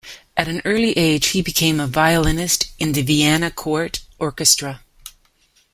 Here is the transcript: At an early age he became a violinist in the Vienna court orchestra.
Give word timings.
At 0.35 0.47
an 0.47 0.63
early 0.65 0.97
age 0.97 1.27
he 1.27 1.43
became 1.43 1.79
a 1.79 1.85
violinist 1.85 2.71
in 2.79 2.93
the 2.93 3.03
Vienna 3.03 3.51
court 3.51 3.99
orchestra. 4.17 4.81